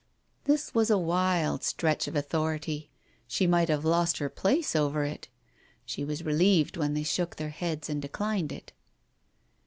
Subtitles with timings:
[0.45, 2.89] This was a wild stretch of authority.
[3.27, 5.27] She might have lost her place over it.
[5.85, 8.71] She was relieved when they shook their heads and declined it.